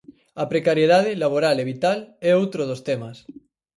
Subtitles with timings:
[0.43, 1.99] A precariedade, laboral e vital,
[2.29, 3.17] é outro dos temas.